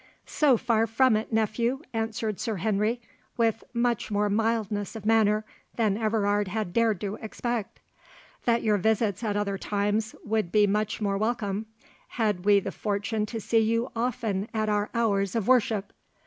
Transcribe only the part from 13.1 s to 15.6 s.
to see you often at our hours of